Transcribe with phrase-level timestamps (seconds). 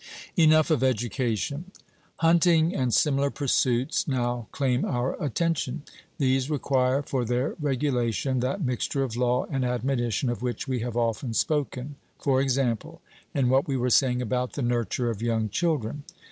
[0.35, 1.65] Enough of education.
[2.15, 5.83] Hunting and similar pursuits now claim our attention.
[6.17, 10.97] These require for their regulation that mixture of law and admonition of which we have
[10.97, 12.59] often spoken; e.g.,
[13.35, 16.03] in what we were saying about the nurture of young children.